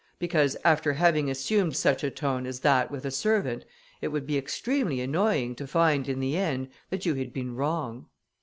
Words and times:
because, 0.17 0.57
after 0.65 0.93
having 0.93 1.29
assumed 1.29 1.75
such 1.75 2.03
a 2.03 2.09
tone 2.09 2.47
as 2.47 2.61
that 2.61 2.89
with 2.89 3.05
a 3.05 3.11
servant, 3.11 3.65
it 4.01 4.07
would 4.07 4.25
be 4.25 4.35
extremely 4.35 4.99
annoying 4.99 5.53
to 5.53 5.67
find, 5.67 6.09
in 6.09 6.19
the 6.19 6.35
end, 6.35 6.69
that 6.89 7.05
you 7.05 7.13
had 7.13 7.31
been 7.31 7.55
wrong." 7.55 8.07